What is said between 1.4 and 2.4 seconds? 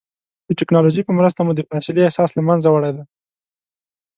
مو د فاصلې احساس